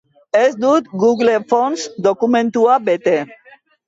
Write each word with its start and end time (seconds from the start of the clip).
Ez 0.37 0.45
dut 0.61 0.87
Google 1.03 1.35
forms 1.51 1.83
dokumentua 2.07 2.79
bete. 2.89 3.15